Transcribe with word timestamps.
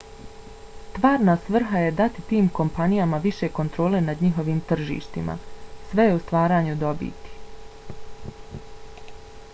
stvarna 0.93 1.33
svrha 1.43 1.81
je 1.83 1.91
dati 1.99 2.23
tim 2.31 2.47
kompanijama 2.59 3.19
više 3.27 3.51
kontrole 3.59 4.01
nad 4.07 4.25
njihovim 4.27 4.63
tržištima- 4.73 5.37
sve 5.93 6.09
je 6.11 6.17
u 6.19 6.25
stvaranju 6.27 6.75
dobiti 6.87 8.61